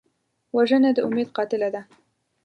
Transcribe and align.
وژنه 0.55 0.89
د 0.93 0.99
امید 1.07 1.29
قاتله 1.37 1.69
ده 1.75 1.81